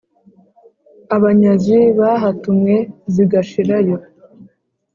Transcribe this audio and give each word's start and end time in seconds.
Abanyazi 1.15 1.75
bahatumwe 1.99 2.75
zigashirayo, 3.13 3.97